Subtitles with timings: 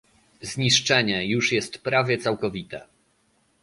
[0.41, 2.81] Zniszczenie już jest prawie całkowite